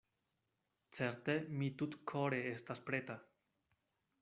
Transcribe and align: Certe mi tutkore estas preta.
Certe 0.99 1.35
mi 1.59 1.69
tutkore 1.83 2.41
estas 2.55 2.83
preta. 2.91 3.21